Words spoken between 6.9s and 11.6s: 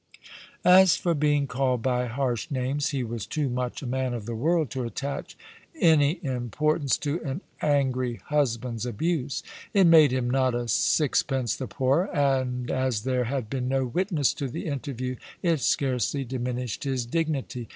to an angry husband's abuse. It made him not a sixpence